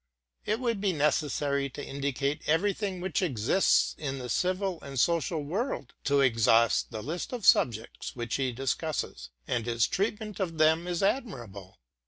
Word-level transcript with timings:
It 0.47 0.59
would 0.59 0.81
be 0.81 0.93
necessary 0.93 1.69
to 1.69 1.85
indicate 1.85 2.41
every 2.47 2.73
thing 2.73 3.01
which 3.01 3.21
exists 3.21 3.93
in 3.99 4.17
the 4.17 4.29
civil 4.29 4.81
and 4.81 4.99
social 4.99 5.43
world, 5.43 5.93
to 6.05 6.21
exhaust 6.21 6.89
the 6.89 7.03
list 7.03 7.31
of 7.33 7.45
subjects 7.45 8.15
which 8.15 8.37
he 8.37 8.51
discusses. 8.51 9.29
And 9.47 9.67
his 9.67 9.85
treatment 9.85 10.39
of 10.39 10.57
them 10.57 10.87
is 10.87 11.03
admirable. 11.03 11.77